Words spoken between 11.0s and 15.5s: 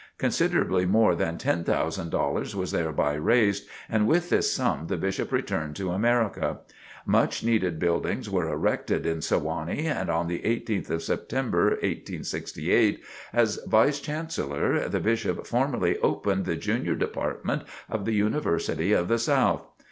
September, 1868, as Vice Chancellor, the Bishop